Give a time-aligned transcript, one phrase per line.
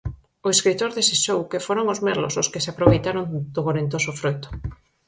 [0.45, 4.49] O escritor desexou que foran os merlos os que se aproveitaran do gorentoso froito.